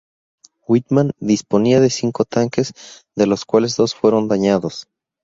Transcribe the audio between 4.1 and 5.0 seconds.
dañados.